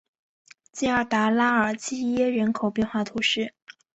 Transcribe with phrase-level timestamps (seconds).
[0.71, 3.53] 迪尔达拉尔基耶人口变化图示